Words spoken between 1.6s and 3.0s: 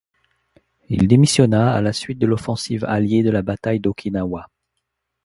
à la suite de l'offensive